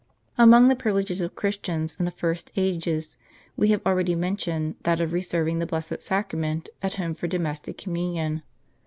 [0.35, 3.17] Among the privileges of Christians in the first ages,
[3.55, 6.25] we have already mentioned that of reserving the Blessed Euchar
[6.57, 8.41] ist at home for domestic communion.